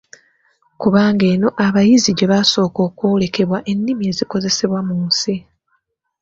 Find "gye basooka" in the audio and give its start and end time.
2.17-2.79